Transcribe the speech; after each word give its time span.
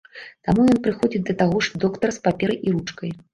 Таму 0.47 0.63
ён 0.71 0.79
прыходзіць 0.87 1.21
да 1.27 1.35
таго 1.41 1.61
ж 1.67 1.83
доктара 1.85 2.11
з 2.17 2.25
паперай 2.29 2.59
і 2.67 2.75
ручкай. 2.79 3.15